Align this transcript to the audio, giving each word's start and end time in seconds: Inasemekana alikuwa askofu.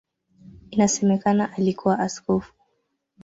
Inasemekana 0.71 1.53
alikuwa 1.57 1.99
askofu. 1.99 2.53